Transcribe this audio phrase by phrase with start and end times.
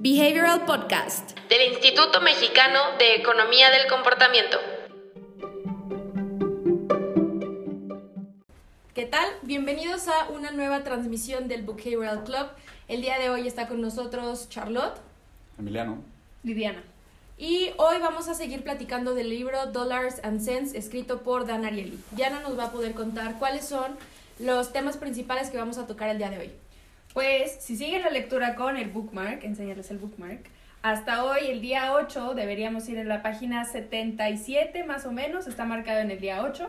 [0.00, 4.56] Behavioral Podcast del Instituto Mexicano de Economía del Comportamiento.
[8.94, 9.28] ¿Qué tal?
[9.42, 12.46] Bienvenidos a una nueva transmisión del Behavioral Club.
[12.86, 15.00] El día de hoy está con nosotros Charlotte,
[15.58, 15.98] Emiliano,
[16.44, 16.84] Viviana.
[17.36, 21.98] Y hoy vamos a seguir platicando del libro Dollars and Cents escrito por Dan Ariely.
[22.12, 23.96] Diana nos va a poder contar cuáles son
[24.38, 26.52] los temas principales que vamos a tocar el día de hoy.
[27.14, 30.50] Pues si siguen la lectura con el bookmark, enseñarles el bookmark.
[30.82, 35.64] Hasta hoy, el día 8, deberíamos ir en la página 77 más o menos, está
[35.64, 36.68] marcado en el día 8.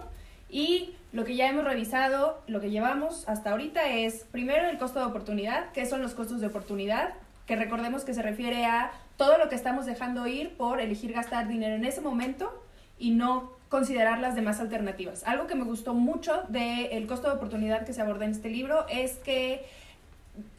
[0.49, 4.99] Y lo que ya hemos revisado, lo que llevamos hasta ahorita es primero el costo
[4.99, 7.13] de oportunidad, qué son los costos de oportunidad,
[7.45, 11.47] que recordemos que se refiere a todo lo que estamos dejando ir por elegir gastar
[11.47, 12.63] dinero en ese momento
[12.97, 15.23] y no considerar las demás alternativas.
[15.25, 18.87] Algo que me gustó mucho del costo de oportunidad que se aborda en este libro
[18.89, 19.65] es que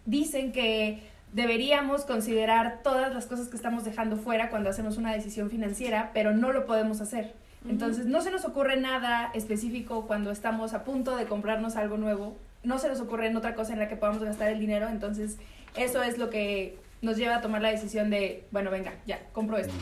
[0.07, 5.51] dicen que deberíamos considerar todas las cosas que estamos dejando fuera cuando hacemos una decisión
[5.51, 7.35] financiera, pero no lo podemos hacer.
[7.69, 12.37] Entonces, no se nos ocurre nada específico cuando estamos a punto de comprarnos algo nuevo.
[12.63, 14.89] No se nos ocurre en otra cosa en la que podamos gastar el dinero.
[14.89, 15.37] Entonces,
[15.77, 19.59] eso es lo que nos lleva a tomar la decisión de, bueno, venga, ya, compro
[19.59, 19.75] esto.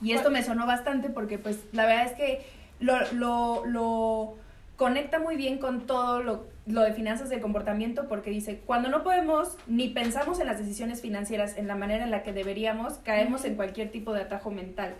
[0.00, 2.46] Y esto me sonó bastante porque, pues, la verdad es que
[2.80, 4.34] lo, lo, lo
[4.76, 9.02] conecta muy bien con todo lo, lo de finanzas del comportamiento porque dice, cuando no
[9.02, 13.44] podemos ni pensamos en las decisiones financieras en la manera en la que deberíamos, caemos
[13.44, 14.94] en cualquier tipo de atajo mental.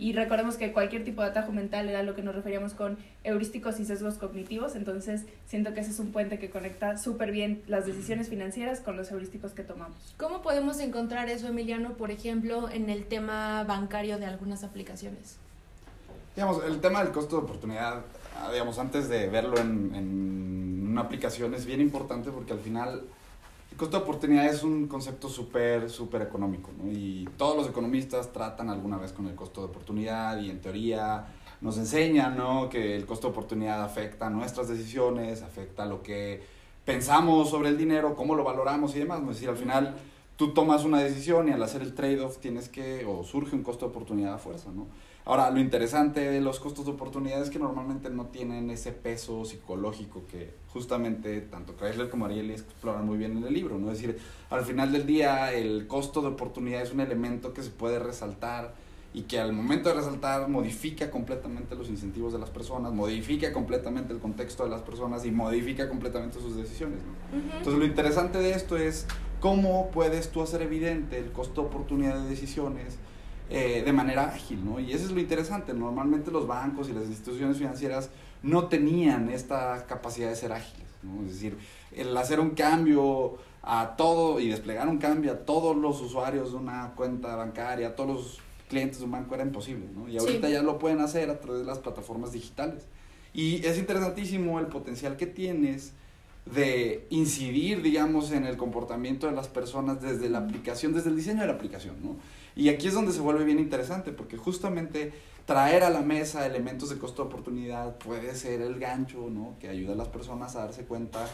[0.00, 3.80] Y recordemos que cualquier tipo de atajo mental era lo que nos referíamos con heurísticos
[3.80, 7.84] y sesgos cognitivos, entonces siento que ese es un puente que conecta súper bien las
[7.84, 10.14] decisiones financieras con los heurísticos que tomamos.
[10.16, 15.36] ¿Cómo podemos encontrar eso, Emiliano, por ejemplo, en el tema bancario de algunas aplicaciones?
[16.36, 18.02] Digamos, el tema del costo de oportunidad,
[18.40, 20.57] ah, digamos, antes de verlo en, en
[20.98, 23.04] una aplicación es bien importante porque al final
[23.70, 26.70] el costo de oportunidad es un concepto súper, súper económico.
[26.90, 31.26] Y todos los economistas tratan alguna vez con el costo de oportunidad y en teoría
[31.60, 32.68] nos enseñan, ¿no?
[32.68, 36.42] Que el costo de oportunidad afecta nuestras decisiones, afecta lo que
[36.84, 39.20] pensamos sobre el dinero, cómo lo valoramos y demás.
[39.20, 39.94] Es decir, al final
[40.34, 43.86] tú tomas una decisión y al hacer el trade-off tienes que, o surge un costo
[43.86, 44.88] de oportunidad a fuerza, ¿no?
[45.28, 49.44] Ahora, lo interesante de los costos de oportunidad es que normalmente no tienen ese peso
[49.44, 53.92] psicológico que justamente tanto Chrysler como Ariely exploran muy bien en el libro, ¿no?
[53.92, 54.18] Es decir,
[54.48, 58.72] al final del día el costo de oportunidad es un elemento que se puede resaltar
[59.12, 64.14] y que al momento de resaltar modifica completamente los incentivos de las personas, modifica completamente
[64.14, 67.38] el contexto de las personas y modifica completamente sus decisiones, ¿no?
[67.58, 69.06] Entonces, lo interesante de esto es
[69.40, 72.96] cómo puedes tú hacer evidente el costo de oportunidad de decisiones
[73.50, 74.78] eh, de manera ágil, ¿no?
[74.80, 75.72] Y eso es lo interesante.
[75.74, 78.10] Normalmente los bancos y las instituciones financieras
[78.42, 81.22] no tenían esta capacidad de ser ágiles, ¿no?
[81.26, 81.58] Es decir,
[81.92, 86.58] el hacer un cambio a todo y desplegar un cambio a todos los usuarios de
[86.58, 88.38] una cuenta bancaria, a todos los
[88.68, 90.08] clientes de un banco era imposible, ¿no?
[90.08, 90.52] Y ahorita Sí.
[90.52, 92.84] ya lo pueden hacer a través de las plataformas digitales.
[93.32, 95.92] Y es interesantísimo el potencial que tienes
[96.54, 101.40] de incidir, digamos, en el comportamiento de las personas desde la aplicación, desde el diseño
[101.40, 102.16] de la aplicación, ¿no?
[102.56, 105.12] Y aquí es donde se vuelve bien interesante, porque justamente
[105.46, 109.56] traer a la mesa elementos de costo de oportunidad puede ser el gancho, ¿no?
[109.60, 111.26] Que ayuda a las personas a darse cuenta,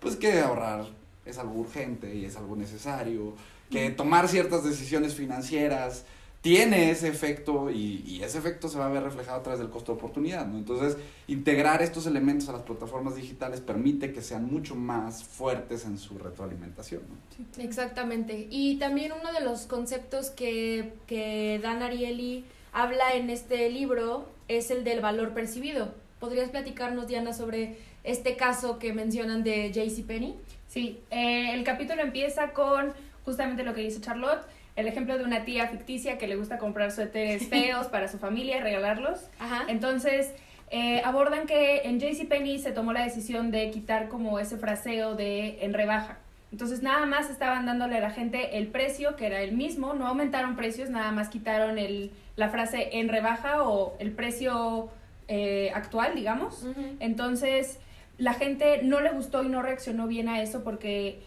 [0.00, 0.86] pues que ahorrar
[1.24, 3.34] es algo urgente y es algo necesario,
[3.70, 6.04] que tomar ciertas decisiones financieras
[6.42, 9.70] tiene ese efecto y, y ese efecto se va a ver reflejado a través del
[9.70, 10.58] costo de oportunidad, ¿no?
[10.58, 10.96] Entonces,
[11.28, 16.18] integrar estos elementos a las plataformas digitales permite que sean mucho más fuertes en su
[16.18, 17.62] retroalimentación, ¿no?
[17.62, 18.48] Exactamente.
[18.50, 24.72] Y también uno de los conceptos que, que Dan Ariely habla en este libro es
[24.72, 25.94] el del valor percibido.
[26.18, 30.34] ¿Podrías platicarnos, Diana, sobre este caso que mencionan de JCPenney?
[30.66, 32.92] Sí, eh, el capítulo empieza con
[33.24, 34.44] justamente lo que dice Charlotte,
[34.76, 38.58] el ejemplo de una tía ficticia que le gusta comprar suéteres feos para su familia
[38.58, 39.28] y regalarlos.
[39.38, 39.64] Ajá.
[39.68, 40.32] Entonces,
[40.70, 45.58] eh, abordan que en JCPenney se tomó la decisión de quitar como ese fraseo de
[45.64, 46.18] en rebaja.
[46.50, 50.06] Entonces, nada más estaban dándole a la gente el precio, que era el mismo, no
[50.06, 54.90] aumentaron precios, nada más quitaron el, la frase en rebaja o el precio
[55.28, 56.66] eh, actual, digamos.
[57.00, 57.78] Entonces,
[58.18, 61.20] la gente no le gustó y no reaccionó bien a eso porque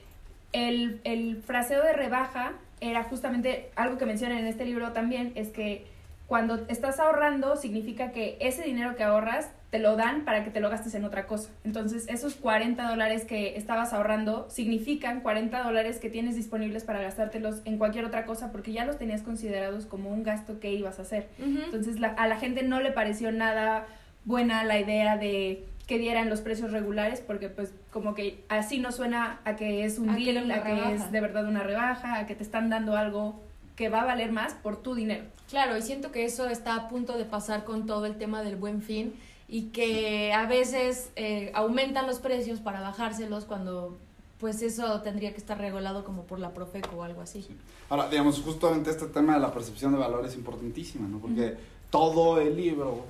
[0.53, 5.49] el, el fraseo de rebaja era justamente algo que mencionan en este libro también, es
[5.49, 5.85] que
[6.27, 10.59] cuando estás ahorrando significa que ese dinero que ahorras te lo dan para que te
[10.59, 11.49] lo gastes en otra cosa.
[11.63, 17.61] Entonces, esos 40 dólares que estabas ahorrando significan 40 dólares que tienes disponibles para gastártelos
[17.65, 21.03] en cualquier otra cosa porque ya los tenías considerados como un gasto que ibas a
[21.03, 21.27] hacer.
[21.65, 23.85] Entonces la- a la gente no le pareció nada
[24.23, 28.91] buena la idea de que dieran los precios regulares porque pues como que así no
[28.91, 30.91] suena a que es un A que deal, una a que rebaja.
[30.91, 33.39] es de verdad una rebaja, a que te están dando algo
[33.75, 35.25] que va a valer más por tu dinero.
[35.49, 38.55] Claro, y siento que eso está a punto de pasar con todo el tema del
[38.55, 39.13] buen fin
[39.47, 43.97] y que a veces eh, aumentan los precios para bajárselos cuando
[44.39, 47.43] pues eso tendría que estar regulado como por la Profeco o algo así.
[47.43, 47.55] Sí.
[47.89, 51.19] Ahora, digamos, justamente este tema de la percepción de valor es importantísima, ¿no?
[51.19, 51.55] Porque
[51.89, 53.05] todo el libro,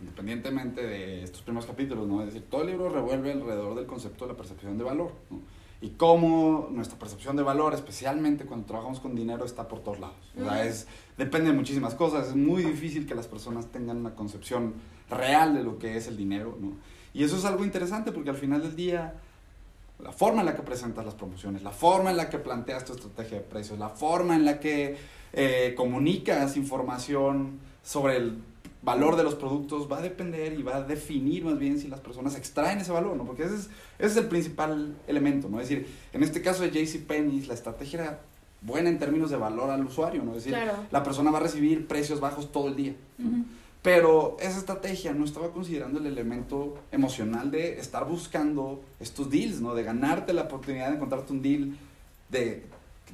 [0.00, 2.20] independientemente de estos primeros capítulos, ¿no?
[2.20, 5.40] Es decir, todo el libro revuelve alrededor del concepto de la percepción de valor, ¿no?
[5.82, 10.16] Y cómo nuestra percepción de valor, especialmente cuando trabajamos con dinero, está por todos lados.
[10.38, 10.68] O sea, Ujú.
[10.68, 10.86] es,
[11.16, 12.28] depende de muchísimas cosas.
[12.28, 14.74] Es muy difícil que las personas tengan una concepción
[15.08, 16.72] real de lo que es el dinero, ¿no?
[17.14, 19.14] Y eso es algo interesante porque al final del día,
[20.02, 22.92] la forma en la que presentas las promociones, la forma en la que planteas tu
[22.92, 24.96] estrategia de precios, la forma en la que
[25.32, 28.42] eh, comunicas información sobre el
[28.82, 32.00] valor de los productos va a depender y va a definir más bien si las
[32.00, 33.24] personas extraen ese valor, ¿no?
[33.24, 33.60] Porque ese es,
[33.98, 35.60] ese es el principal elemento, ¿no?
[35.60, 38.20] Es decir, en este caso de JCPenney, la estrategia era
[38.62, 40.30] buena en términos de valor al usuario, ¿no?
[40.32, 40.72] Es decir, Claro.
[40.90, 42.94] la persona va a recibir precios bajos todo el día.
[43.18, 43.44] ¿no?
[43.82, 49.74] Pero esa estrategia no estaba considerando el elemento emocional de estar buscando estos deals, ¿no?
[49.74, 51.78] De ganarte la oportunidad de encontrarte un deal
[52.28, 52.64] de,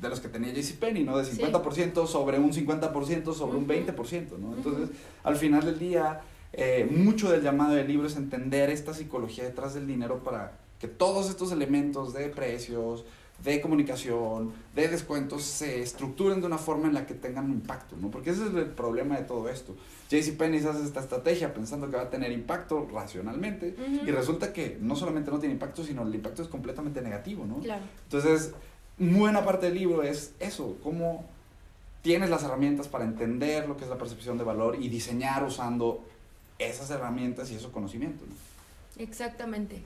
[0.00, 1.16] de los que tenía JCPenney, ¿no?
[1.18, 1.36] De Sí.
[1.40, 3.72] 50% sobre un 50% sobre un Ujú.
[3.72, 4.54] 20%, ¿no?
[4.56, 4.90] Entonces,
[5.24, 6.20] al final del día,
[6.52, 10.88] eh, mucho del llamado del libro es entender esta psicología detrás del dinero para que
[10.88, 13.04] todos estos elementos de precios,
[13.44, 18.10] de comunicación, de descuentos se estructuren de una forma en la que tengan impacto, ¿no?
[18.10, 19.76] Porque ese es el problema de todo esto.
[20.10, 23.74] JCPenney hace esta estrategia pensando que va a tener impacto racionalmente
[24.06, 27.56] y resulta que no solamente no tiene impacto, sino el impacto es completamente negativo, ¿no?
[27.58, 27.82] Claro.
[28.04, 28.52] Entonces,
[28.98, 31.24] buena parte del libro es eso, cómo
[32.02, 36.04] tienes las herramientas para entender lo que es la percepción de valor y diseñar usando
[36.58, 38.28] esas herramientas y esos conocimientos.
[38.28, 39.02] ¿no?
[39.02, 39.82] Exactamente.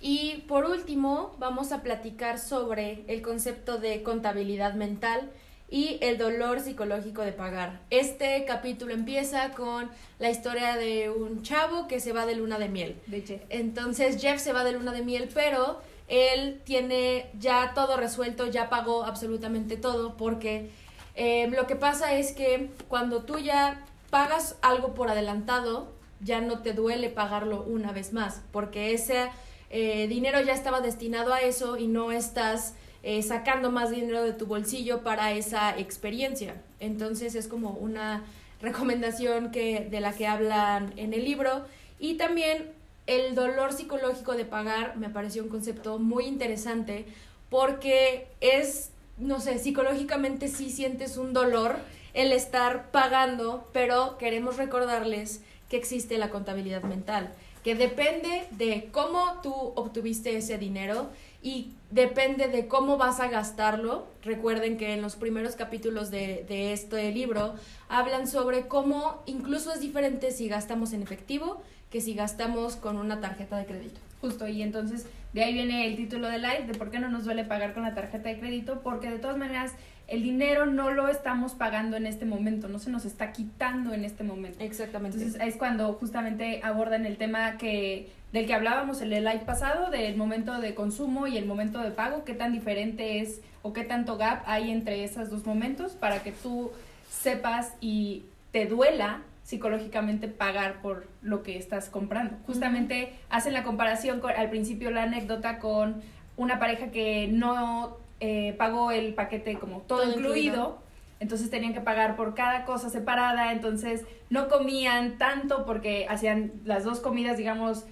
[0.00, 5.30] Y por último, vamos a platicar sobre el concepto de contabilidad mental
[5.70, 7.80] y el dolor psicológico de pagar.
[7.90, 12.68] Este capítulo empieza con la historia de un chavo que se va de luna de
[12.68, 12.96] miel.
[13.06, 17.96] De hecho, Entonces Jeff se va de luna de miel, pero él tiene ya todo
[17.96, 20.70] resuelto, ya pagó absolutamente todo, porque
[21.14, 26.60] eh, lo que pasa es que cuando tú ya pagas algo por adelantado, ya no
[26.60, 29.30] te duele pagarlo una vez más, porque ese
[29.70, 34.32] eh, dinero ya estaba destinado a eso y no estás eh, sacando más dinero de
[34.32, 36.54] tu bolsillo para esa experiencia.
[36.80, 38.24] Entonces es como una
[38.62, 41.64] recomendación que, de la que hablan en el libro.
[41.98, 42.72] Y también
[43.06, 47.06] el dolor psicológico de pagar me pareció un concepto muy interesante
[47.50, 51.76] porque es, no sé, psicológicamente sí sientes un dolor
[52.14, 59.40] el estar pagando, pero queremos recordarles que existe la contabilidad mental, que depende de cómo
[59.42, 61.08] tú obtuviste ese dinero
[61.42, 64.06] y depende de cómo vas a gastarlo.
[64.22, 67.54] Recuerden que en los primeros capítulos de, de este libro
[67.88, 71.62] hablan sobre cómo incluso es diferente si gastamos en efectivo
[71.94, 74.00] que si gastamos con una tarjeta de crédito.
[74.20, 77.24] Justo, y entonces de ahí viene el título de live, de por qué no nos
[77.24, 79.74] duele pagar con la tarjeta de crédito, porque de todas maneras
[80.08, 84.04] el dinero no lo estamos pagando en este momento, no se nos está quitando en
[84.04, 84.58] este momento.
[84.58, 85.18] Exactamente.
[85.18, 89.88] Entonces es cuando justamente abordan el tema que del que hablábamos en el live pasado,
[89.92, 93.84] del momento de consumo y el momento de pago, qué tan diferente es o qué
[93.84, 96.72] tanto gap hay entre esos dos momentos para que tú
[97.08, 102.36] sepas y te duela psicológicamente pagar por lo que estás comprando.
[102.46, 106.02] Justamente hacen la comparación con, al principio la anécdota con
[106.36, 110.78] una pareja que no eh, pagó el paquete como todo, Todo incluido, incluido.
[111.20, 116.84] entonces tenían que pagar por cada cosa separada, entonces no comían tanto porque hacían las
[116.84, 117.84] dos comidas, digamos,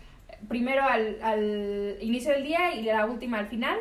[0.48, 3.76] primero al, al inicio del día y la última al final,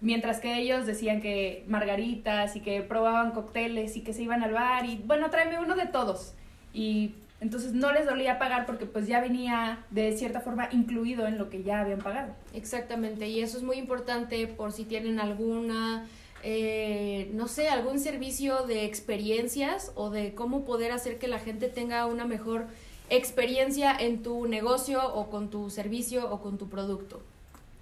[0.00, 4.52] mientras que ellos decían que margaritas y que probaban cócteles y que se iban al
[4.52, 6.36] bar y bueno, tráeme uno de todos.
[6.72, 11.38] Y entonces no les dolía pagar porque pues ya venía de cierta forma incluido en
[11.38, 12.34] lo que ya habían pagado.
[12.52, 16.06] Exactamente, y eso es muy importante por si tienen alguna,
[16.42, 21.68] eh, no sé, algún servicio de experiencias o de cómo poder hacer que la gente
[21.68, 22.66] tenga una mejor
[23.08, 27.22] experiencia en tu negocio o con tu servicio o con tu producto.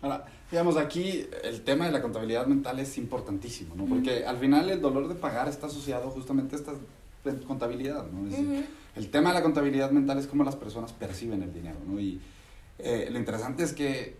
[0.00, 3.86] Ahora, digamos, aquí el tema de la contabilidad mental es importantísimo, ¿no?
[3.86, 6.72] Porque al final el dolor de pagar está asociado justamente a esta
[7.48, 8.28] contabilidad, ¿no?
[8.28, 8.68] Es decir.
[8.96, 12.00] El tema de la contabilidad mental es cómo las personas perciben el dinero, ¿no?
[12.00, 12.20] Y
[12.78, 14.16] eh, lo interesante es que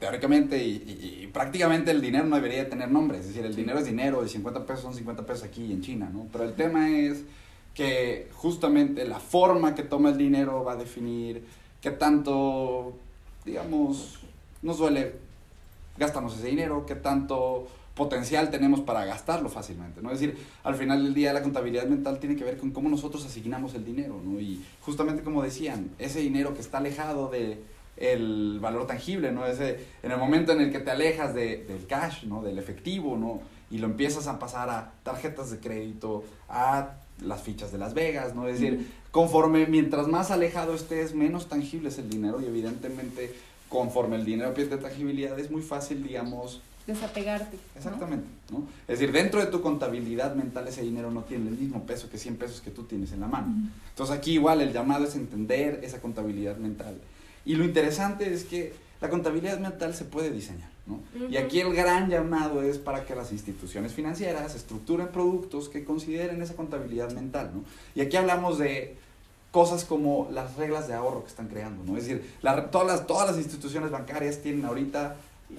[0.00, 3.78] teóricamente y, y- y prácticamente el dinero no debería tener nombre, es decir, el dinero
[3.80, 6.26] es dinero, y 50 pesos son 50 pesos aquí en China, ¿no?
[6.32, 7.24] Pero el tema es
[7.74, 11.44] que justamente la forma que toma el dinero va a definir
[11.80, 12.94] qué tanto
[13.44, 14.18] digamos,
[14.62, 15.14] nos duele
[15.96, 17.66] gastarnos ese dinero, qué tanto
[17.98, 20.10] potencial tenemos para gastarlo fácilmente, ¿no?
[20.10, 23.26] Es decir, al final del día la contabilidad mental tiene que ver con cómo nosotros
[23.26, 24.40] asignamos el dinero, ¿no?
[24.40, 27.58] Y justamente como decían, ese dinero que está alejado de
[27.96, 29.44] el valor tangible, ¿no?
[29.44, 32.40] Ese, en el momento en el que te alejas de, del cash, ¿no?
[32.42, 33.42] Del efectivo, ¿no?
[33.70, 38.34] Y lo empiezas a pasar a tarjetas de crédito, a las fichas de Las Vegas,
[38.34, 38.46] ¿no?
[38.46, 43.34] Es decir, conforme, mientras más alejado estés, menos tangible es el dinero y evidentemente
[43.68, 47.56] conforme el dinero pierde tangibilidad es muy fácil, digamos, Desapegarte.
[47.56, 47.76] ¿no?
[47.76, 48.66] Exactamente, ¿no?
[48.88, 52.18] Es decir, dentro de tu contabilidad mental ese dinero no tiene el mismo peso que
[52.18, 53.46] 100 pesos que tú tienes en la mano.
[53.48, 53.68] Ujú.
[53.90, 56.96] Entonces aquí igual el llamado es entender esa contabilidad mental.
[57.44, 61.00] Y lo interesante es que la contabilidad mental se puede diseñar, ¿no?
[61.14, 61.38] Y Ujú.
[61.44, 66.54] aquí el gran llamado es para que las instituciones financieras estructuren productos que consideren esa
[66.56, 67.64] contabilidad mental, ¿no?
[67.94, 68.96] Y aquí hablamos de
[69.50, 71.96] cosas como las reglas de ahorro que están creando, ¿no?
[71.96, 75.16] Es decir, la- todas, las, todas las instituciones bancarias tienen ahorita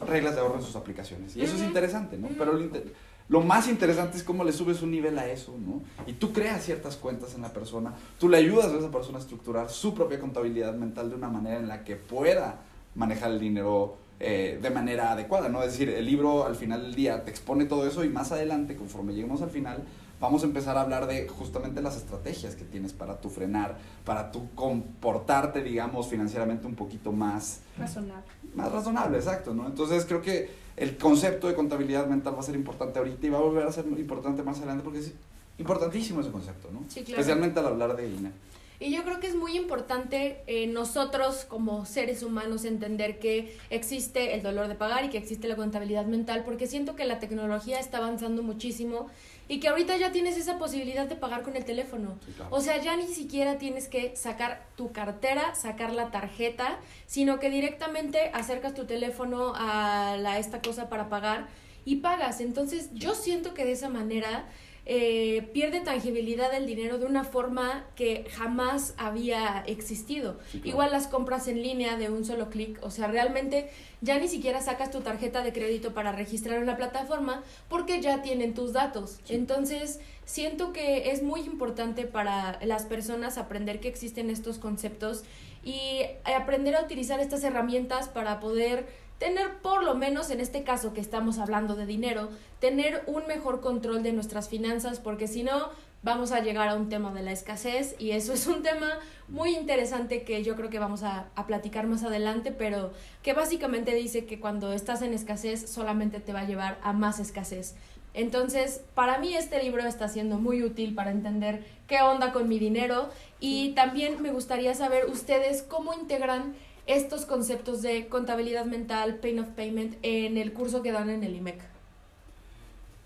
[0.08, 1.36] reglas de ahorro en sus aplicaciones.
[1.36, 2.28] Y eso es interesante, ¿no?
[2.38, 2.94] Pero lo, inter-
[3.28, 5.82] lo más interesante es cómo le subes un nivel a eso, ¿no?
[6.08, 9.22] Y tú creas ciertas cuentas en la persona, tú le ayudas a esa persona a
[9.22, 12.62] estructurar su propia contabilidad mental de una manera en la que pueda
[12.96, 15.62] manejar el dinero eh, de manera adecuada, ¿no?
[15.64, 18.76] Es decir, el libro al final del día te expone todo eso y más adelante,
[18.76, 19.84] conforme lleguemos al final,
[20.20, 24.32] vamos a empezar a hablar de justamente las estrategias que tienes para tu frenar, para
[24.32, 28.24] tu comportarte, digamos, financieramente un poquito más Razonable.
[28.56, 29.66] más razonable, exacto, ¿no?
[29.68, 33.38] Entonces creo que el concepto de contabilidad mental va a ser importante ahorita y va
[33.38, 35.14] a volver a ser importante más adelante porque es
[35.58, 36.84] importantísimo ese concepto, ¿no?
[36.88, 37.20] Sí, claro.
[37.22, 38.32] Especialmente al hablar de INA.
[38.82, 44.36] Y yo creo que es muy importante eh, nosotros como seres humanos entender que existe
[44.36, 47.78] el dolor de pagar y que existe la contabilidad mental, porque siento que la tecnología
[47.80, 49.08] está avanzando muchísimo
[49.50, 52.18] y que ahorita ya tienes esa posibilidad de pagar con el teléfono.
[52.26, 52.56] Sí, claro.
[52.56, 57.50] O sea, ya ni siquiera tienes que sacar tu cartera, sacar la tarjeta, sino que
[57.50, 61.48] directamente acercas tu teléfono a la, esta cosa para pagar
[61.84, 62.40] y pagas.
[62.40, 64.46] Entonces, yo siento que de esa manera
[64.92, 70.40] eh, pierde tangibilidad el dinero de una forma que jamás había existido.
[70.52, 70.70] Sí, claro.
[70.70, 73.70] Igual las compras en línea de un solo clic, o sea, realmente
[74.02, 78.24] ya ni siquiera sacas tu tarjeta de crédito para registrar en la plataforma porque ya
[78.24, 79.20] tienen tus datos.
[79.26, 79.36] Sí.
[79.36, 85.24] Entonces, siento que es muy importante para las personas aprender que existen estos conceptos
[85.64, 88.88] y aprender a utilizar estas herramientas para poder
[89.20, 93.62] tener por lo menos en este caso que estamos hablando de dinero, tener un mejor
[93.62, 95.70] control de nuestras finanzas porque si no
[96.02, 99.56] vamos a llegar a un tema de la escasez y eso es un tema muy
[99.56, 104.26] interesante que yo creo que vamos a, a platicar más adelante, pero que básicamente dice
[104.26, 107.76] que cuando estás en escasez solamente te va a llevar a más escasez.
[108.14, 112.58] Entonces, para mí este libro está siendo muy útil para entender qué onda con mi
[112.58, 113.10] dinero
[113.40, 116.56] y también me gustaría saber ustedes cómo integran
[116.90, 121.36] estos conceptos de contabilidad mental, pain of payment en el curso que dan en el
[121.36, 121.62] IMEC.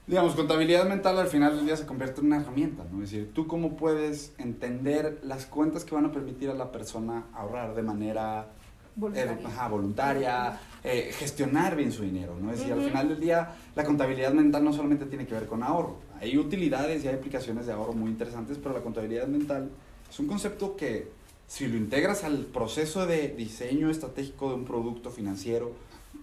[0.07, 3.03] Digamos, contabilidad mental al final del día se convierte en una herramienta, ¿no?
[3.03, 7.25] Es decir, tú cómo puedes entender las cuentas que van a permitir a la persona
[7.33, 8.47] ahorrar de manera
[8.95, 9.31] Voluntaria.
[9.33, 12.51] eh, ajá, voluntaria, eh, gestionar bien su dinero, ¿no?
[12.51, 12.87] Es decir, al Ujú.
[12.89, 17.03] final del día la contabilidad mental no solamente tiene que ver con ahorro, hay utilidades
[17.03, 19.69] y hay aplicaciones de ahorro muy interesantes, pero la contabilidad mental
[20.09, 21.11] es un concepto que
[21.47, 25.71] si lo integras al proceso de diseño estratégico de un producto financiero,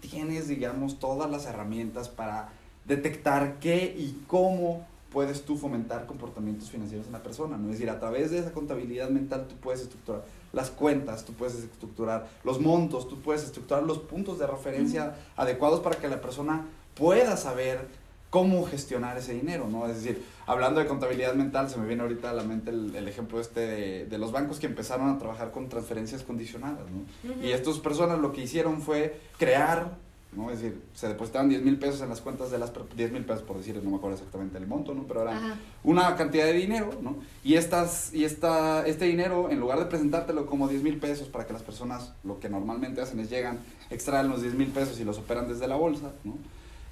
[0.00, 2.52] tienes, digamos, todas las herramientas para
[2.86, 7.66] detectar qué y cómo puedes tú fomentar comportamientos financieros en la persona, ¿no?
[7.66, 11.56] Es decir, a través de esa contabilidad mental tú puedes estructurar las cuentas, tú puedes
[11.56, 16.66] estructurar los montos, tú puedes estructurar los puntos de referencia adecuados para que la persona
[16.94, 17.88] pueda saber
[18.30, 19.86] cómo gestionar ese dinero, ¿no?
[19.88, 23.08] Es decir, hablando de contabilidad mental, se me viene ahorita a la mente el, el
[23.08, 27.30] ejemplo este de, de los bancos que empezaron a trabajar con transferencias condicionadas, ¿no?
[27.32, 27.42] Ujú.
[27.42, 29.96] Y estas personas lo que hicieron fue crear,
[30.32, 30.52] ¿no?
[30.52, 32.70] Es decir, se depositaban 10 mil pesos en las cuentas de las...
[32.70, 35.02] per- 10 mil pesos por decir, no me acuerdo exactamente el monto, ¿no?
[35.08, 35.56] Pero Ajá.
[35.82, 37.16] una cantidad de dinero, ¿no?
[37.42, 41.48] Y, estas, y esta, este dinero, en lugar de presentártelo como 10 mil pesos para
[41.48, 43.58] que las personas lo que normalmente hacen es llegan,
[43.90, 46.34] extraen los 10 mil pesos y los operan desde la bolsa, ¿no?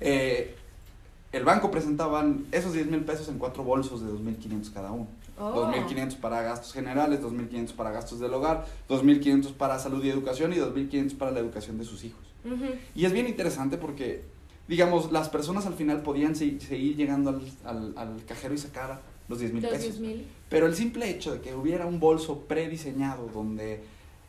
[0.01, 0.57] Eh,
[1.33, 5.07] el banco presentaban esos 10 mil pesos en cuatro bolsos de 2.500 cada uno.
[5.39, 5.67] Oh.
[5.73, 10.57] 2.500 para gastos generales, 2.500 para gastos del hogar, 2.500 para salud y educación y
[10.57, 12.21] 2.500 para la educación de sus hijos.
[12.95, 14.25] Y es bien interesante porque,
[14.69, 19.01] digamos, las personas al final podían se- seguir llegando al, al- al cajero y sacar
[19.29, 20.01] los 10 mil pesos.
[20.01, 20.27] 10,000.
[20.49, 23.85] Pero el simple hecho de que hubiera un bolso prediseñado donde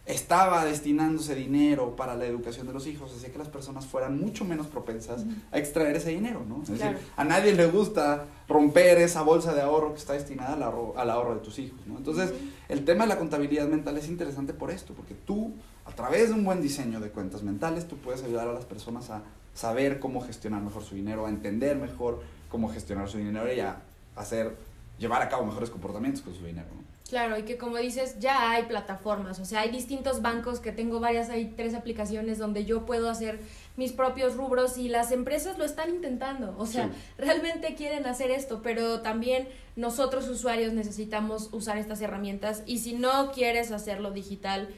[0.09, 4.43] estaba destinándose dinero para la educación de los hijos, hacía que las personas fueran mucho
[4.43, 6.63] menos propensas a extraer ese dinero, ¿no?
[6.63, 6.93] Es Claro.
[6.93, 10.93] decir, a nadie le gusta romper esa bolsa de ahorro que está destinada al ahorro,
[10.97, 11.97] al ahorro de tus hijos, ¿no?
[11.97, 12.33] Entonces,
[12.69, 15.53] el tema de la contabilidad mental es interesante por esto, porque tú,
[15.85, 19.11] a través de un buen diseño de cuentas mentales, tú puedes ayudar a las personas
[19.11, 19.21] a
[19.53, 23.83] saber cómo gestionar mejor su dinero, a entender mejor cómo gestionar su dinero y a
[24.15, 24.55] hacer,
[24.97, 26.81] llevar a cabo mejores comportamientos con su dinero, ¿no?
[27.09, 30.99] Claro, y que como dices, ya hay plataformas, o sea, hay distintos bancos que tengo
[30.99, 33.39] varias, hay tres aplicaciones donde yo puedo hacer
[33.77, 36.91] mis propios rubros y las empresas lo están intentando, o sea, Sí.
[37.17, 43.31] realmente quieren hacer esto, pero también nosotros usuarios necesitamos usar estas herramientas y si no
[43.31, 44.69] quieres hacerlo digital,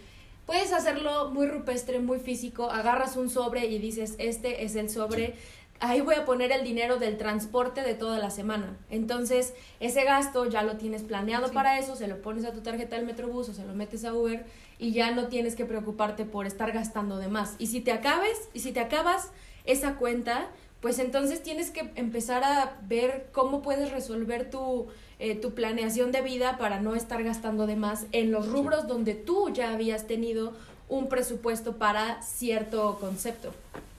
[0.46, 5.36] puedes hacerlo muy rupestre, muy físico, agarras un sobre y dices, este es el sobre.
[5.84, 8.78] Ahí voy a poner el dinero del transporte de toda la semana.
[8.92, 11.54] Entonces, ese gasto ya lo tienes planeado Sí.
[11.56, 14.14] para eso, se lo pones a tu tarjeta del Metrobús o se lo metes a
[14.14, 14.46] Uber
[14.78, 17.56] y ya no tienes que preocuparte por estar gastando de más.
[17.58, 19.32] Y si te acabes, y si te acabas
[19.66, 20.50] esa cuenta,
[20.82, 26.22] pues entonces tienes que empezar a ver cómo puedes resolver tu, eh, tu planeación de
[26.22, 30.54] vida para no estar gastando de más en los rubros donde tú ya habías tenido
[30.92, 33.54] un presupuesto para cierto concepto.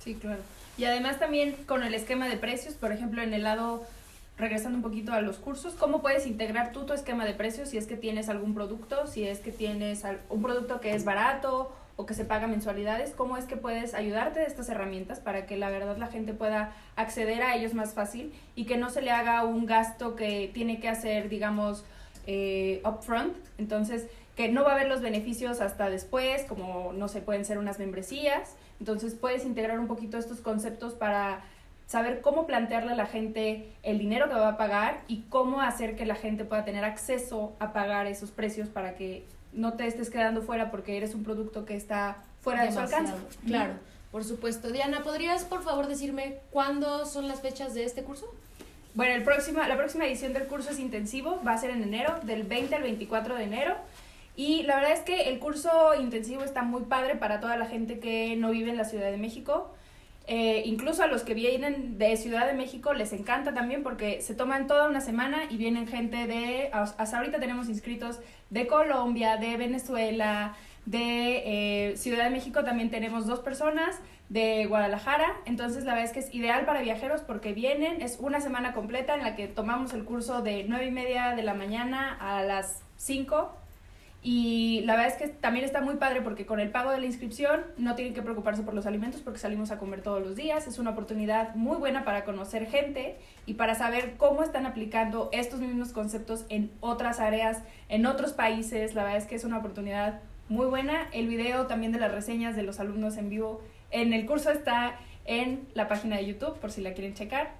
[0.05, 0.43] Sí, claro.
[0.77, 3.83] Y además también con el esquema de precios, por ejemplo, en el lado,
[4.37, 7.79] regresando un poquito a los cursos, ¿cómo puedes integrar tú tu esquema de precios si
[7.79, 12.05] es que tienes algún producto, si es que tienes un producto que es barato o
[12.05, 13.13] que se paga mensualidades?
[13.17, 16.75] ¿Cómo es que puedes ayudarte de estas herramientas para que la verdad la gente pueda
[16.97, 20.79] acceder a ellos más fácil y que no se le haga un gasto que tiene
[20.79, 21.85] que hacer, digamos,
[22.27, 23.35] eh, upfront?
[23.57, 27.59] Entonces, que no va a haber los beneficios hasta después, como no sé, pueden ser
[27.59, 28.57] unas membresías.
[28.81, 31.45] Entonces puedes integrar un poquito estos conceptos para
[31.87, 35.95] saber cómo plantearle a la gente el dinero que va a pagar y cómo hacer
[35.95, 40.09] que la gente pueda tener acceso a pagar esos precios para que no te estés
[40.09, 43.39] quedando fuera porque eres un producto que está fuera de su Demasiado, alcance.
[43.47, 43.75] Claro,
[44.11, 44.71] por supuesto.
[44.71, 48.33] Diana, ¿podrías por favor decirme cuándo son las fechas de este curso?
[48.95, 52.21] Bueno, el próximo, la próxima edición del curso es intensivo, va a ser en enero,
[52.25, 53.77] del 20 al 24 de enero.
[54.35, 57.99] Y la verdad es que el curso intensivo está muy padre para toda la gente
[57.99, 59.75] que no vive en la Ciudad de México.
[60.27, 64.37] Eh, incluso a los que vienen de Ciudad de México les encanta también porque se
[64.37, 69.57] toman toda una semana y vienen gente de, hasta ahorita tenemos inscritos de Colombia, de
[69.57, 70.55] Venezuela,
[70.87, 76.13] de eh, Ciudad de México también tenemos dos personas, de Guadalajara, entonces la verdad es
[76.13, 79.93] que es ideal para viajeros porque vienen, es una semana completa en la que tomamos
[79.93, 83.62] el curso de nueve y media de la mañana a las 5
[84.25, 87.07] y la verdad es que también está muy padre porque con el pago de la
[87.07, 90.69] inscripción no tienen que preocuparse por los alimentos porque salimos a comer todos los días.
[90.69, 95.59] Es una oportunidad muy buena para conocer gente y para saber cómo están aplicando estos
[95.59, 98.95] mismos conceptos en otras áreas, en otros países.
[98.95, 101.09] La verdad es que es una oportunidad muy buena.
[101.13, 105.01] El video también de las reseñas de los alumnos en vivo en el curso está
[105.25, 107.55] en la página de YouTube por si la quieren checar.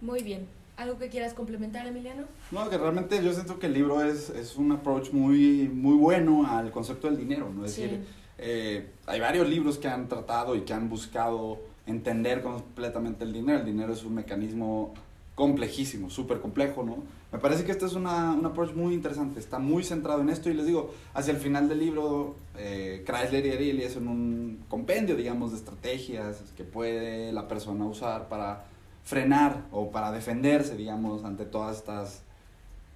[0.00, 0.63] Muy bien.
[0.76, 2.24] ¿Algo que quieras complementar, Emiliano?
[2.50, 6.46] No, que realmente yo siento que el libro es, es un approach muy, muy bueno
[6.50, 7.64] al concepto del dinero, ¿no?
[7.64, 7.82] Es Sí.
[7.82, 8.04] decir,
[8.38, 13.60] eh, hay varios libros que han tratado y que han buscado entender completamente el dinero.
[13.60, 14.94] El dinero es un mecanismo
[15.36, 16.98] complejísimo, súper complejo, ¿no?
[17.32, 20.48] Me parece que este es una, un approach muy interesante, está muy centrado en esto
[20.50, 25.16] y les digo, hacia el final del libro, eh, Chrysler y Ariely es un compendio,
[25.16, 28.64] digamos, de estrategias que puede la persona usar para
[29.04, 32.22] frenar o para defenderse, digamos, ante todas estas,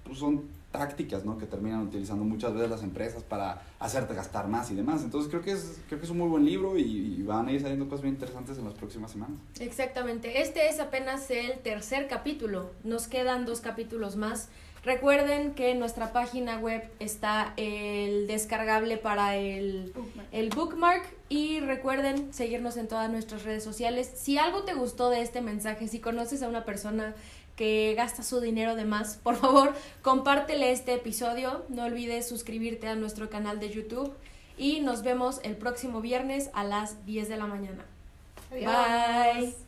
[0.04, 1.38] pues son tácticas, ¿no?
[1.38, 5.02] Que terminan utilizando muchas veces las empresas para hacerte gastar más y demás.
[5.02, 6.82] Entonces creo que es, creo que es un muy buen libro y,
[7.18, 9.38] y van a ir saliendo cosas bien interesantes en las próximas semanas.
[9.60, 10.42] Exactamente.
[10.42, 12.70] Este es apenas el tercer capítulo.
[12.84, 14.48] Nos quedan dos capítulos más.
[14.88, 19.92] Recuerden que en nuestra página web está el descargable para el,
[20.32, 24.10] el bookmark y recuerden seguirnos en todas nuestras redes sociales.
[24.14, 27.14] Si algo te gustó de este mensaje, si conoces a una persona
[27.54, 31.66] que gasta su dinero de más, por favor, compártele este episodio.
[31.68, 34.10] No olvides suscribirte a nuestro canal de YouTube
[34.56, 37.84] y nos vemos el próximo viernes a las 10 de la mañana.
[38.50, 39.67] Bye.